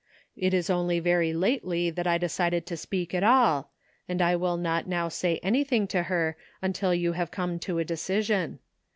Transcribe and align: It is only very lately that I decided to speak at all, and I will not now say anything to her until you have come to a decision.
It 0.35 0.51
is 0.55 0.71
only 0.71 0.99
very 0.99 1.31
lately 1.31 1.91
that 1.91 2.07
I 2.07 2.17
decided 2.17 2.65
to 2.65 2.75
speak 2.75 3.13
at 3.13 3.21
all, 3.23 3.69
and 4.09 4.19
I 4.19 4.35
will 4.35 4.57
not 4.57 4.87
now 4.87 5.09
say 5.09 5.39
anything 5.43 5.85
to 5.89 6.01
her 6.01 6.35
until 6.59 6.91
you 6.95 7.11
have 7.11 7.29
come 7.29 7.59
to 7.59 7.77
a 7.77 7.85
decision. 7.85 8.57